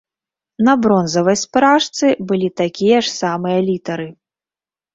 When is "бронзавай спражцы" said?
0.85-2.05